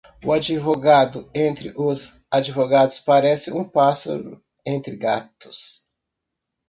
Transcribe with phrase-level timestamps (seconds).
[0.25, 5.91] O advogado entre os advogados parece um pássaro entre gatos.